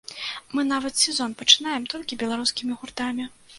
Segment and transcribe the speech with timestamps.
[0.55, 3.33] Мы нават сезон пачынаем толькі беларускімі гуртамі.